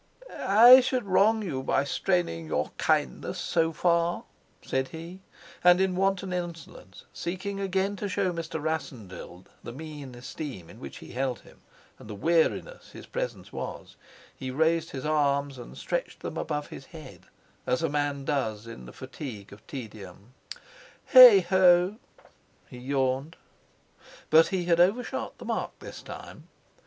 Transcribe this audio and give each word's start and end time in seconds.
"I 0.35 0.79
should 0.81 1.05
wrong 1.05 1.43
you 1.43 1.61
by 1.61 1.83
straining 1.83 2.47
your 2.47 2.71
kindness 2.79 3.37
so 3.37 3.71
far," 3.71 4.23
said 4.63 4.87
he; 4.87 5.21
and 5.63 5.79
in 5.79 5.95
wanton 5.95 6.33
insolence, 6.33 7.05
seeking 7.13 7.59
again 7.59 7.95
to 7.97 8.09
show 8.09 8.33
Mr. 8.33 8.59
Rassendyll 8.59 9.45
the 9.63 9.71
mean 9.71 10.15
esteem 10.15 10.71
in 10.71 10.79
which 10.79 10.97
he 10.97 11.11
held 11.11 11.41
him, 11.41 11.61
and 11.99 12.09
the 12.09 12.15
weariness 12.15 12.89
his 12.89 13.05
presence 13.05 13.53
was, 13.53 13.95
he 14.35 14.49
raised 14.49 14.89
his 14.89 15.05
arms 15.05 15.59
and 15.59 15.77
stretched 15.77 16.21
them 16.21 16.35
above 16.35 16.69
his 16.69 16.85
head, 16.87 17.27
as 17.67 17.83
a 17.83 17.87
man 17.87 18.25
does 18.25 18.65
in 18.65 18.87
the 18.87 18.93
fatigue 18.93 19.53
of 19.53 19.67
tedium. 19.67 20.33
"Heigho!" 21.13 21.97
he 22.67 22.79
yawned. 22.79 23.35
But 24.31 24.47
he 24.47 24.65
had 24.65 24.79
overshot 24.79 25.37
the 25.37 25.45
mark 25.45 25.77
this 25.77 26.01
time. 26.01 26.47